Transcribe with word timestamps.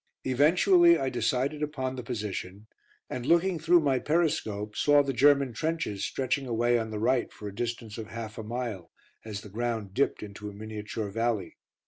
Eventually 0.25 0.97
I 0.97 1.09
decided 1.11 1.61
upon 1.61 1.95
the 1.95 2.01
position, 2.01 2.65
and 3.07 3.23
looking 3.23 3.59
through 3.59 3.81
my 3.81 3.99
periscope 3.99 4.75
saw 4.75 5.03
the 5.03 5.13
German 5.13 5.53
trenches 5.53 6.03
stretching 6.03 6.47
away 6.47 6.79
on 6.79 6.89
the 6.89 6.97
right 6.97 7.31
for 7.31 7.47
a 7.47 7.53
distance 7.53 7.99
of 7.99 8.07
half 8.07 8.39
a 8.39 8.43
mile, 8.43 8.89
as 9.23 9.41
the 9.41 9.49
ground 9.49 9.93
dipped 9.93 10.23
into 10.23 10.49
a 10.49 10.53
miniature 10.53 11.11
valley. 11.11 11.57